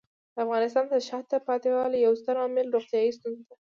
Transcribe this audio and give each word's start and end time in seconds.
د 0.33 0.35
افغانستان 0.45 0.85
د 0.89 0.95
شاته 1.07 1.37
پاتې 1.47 1.69
والي 1.75 1.97
یو 1.99 2.13
ستر 2.21 2.35
عامل 2.41 2.65
روغتیايي 2.75 3.11
ستونزې 3.17 3.43
دي. 3.47 3.55